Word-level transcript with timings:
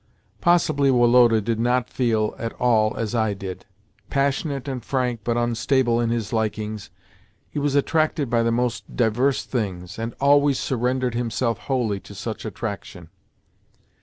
Possibly 0.41 0.89
Woloda 0.89 1.41
did 1.41 1.59
not 1.59 1.87
feel 1.87 2.33
at 2.39 2.53
all 2.53 2.97
as 2.97 3.13
I 3.13 3.35
did. 3.35 3.67
Passionate 4.09 4.67
and 4.67 4.83
frank, 4.83 5.19
but 5.23 5.37
unstable 5.37 6.01
in 6.01 6.09
his 6.09 6.33
likings, 6.33 6.89
he 7.47 7.59
was 7.59 7.75
attracted 7.75 8.27
by 8.27 8.41
the 8.41 8.51
most 8.51 8.95
diverse 8.95 9.45
things, 9.45 9.99
and 9.99 10.15
always 10.19 10.57
surrendered 10.57 11.13
himself 11.13 11.59
wholly 11.59 11.99
to 11.99 12.15
such 12.15 12.45
attraction. 12.45 13.09